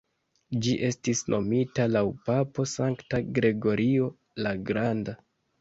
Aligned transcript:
Ĝi 0.67 0.71
estis 0.87 1.21
nomita 1.33 1.85
laŭ 1.97 2.03
papo 2.29 2.67
Sankta 2.73 3.23
Gregorio 3.39 4.11
la 4.47 4.59
Granda. 4.73 5.17